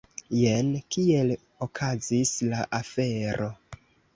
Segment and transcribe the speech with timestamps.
[0.35, 1.33] Jen kiel
[1.67, 3.55] okazis la afero!